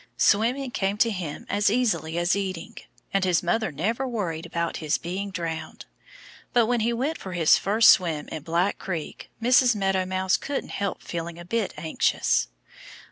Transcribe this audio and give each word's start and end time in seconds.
Swimming 0.17 0.71
came 0.71 0.97
to 0.97 1.11
him 1.11 1.45
as 1.47 1.69
easily 1.69 2.17
as 2.17 2.35
eating. 2.35 2.75
And 3.13 3.23
his 3.23 3.43
mother 3.43 3.71
never 3.71 4.07
worried 4.07 4.47
about 4.47 4.77
his 4.77 4.97
being 4.97 5.29
drowned. 5.29 5.85
But 6.53 6.65
when 6.65 6.79
he 6.79 6.91
went 6.91 7.19
for 7.19 7.33
his 7.33 7.55
first 7.59 7.87
swim 7.89 8.27
in 8.29 8.41
Black 8.41 8.79
Creek 8.79 9.29
Mrs. 9.39 9.75
Meadow 9.75 10.07
Mouse 10.07 10.37
couldn't 10.37 10.69
help 10.69 11.03
feeling 11.03 11.37
a 11.37 11.45
bit 11.45 11.75
anxious. 11.77 12.47